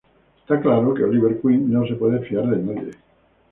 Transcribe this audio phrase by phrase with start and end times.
[0.41, 2.91] Está claro que Oliver Queen no se puede fiar de nadie.